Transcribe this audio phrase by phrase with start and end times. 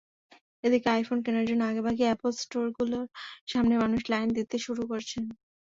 [0.63, 3.07] এদিকে, আইফোন কেনার জন্য আগেভাগেই অ্যাপল স্টোরগুলোর
[3.47, 5.23] সামনে মানুষ লাইন দিতে শুরু করেছেন।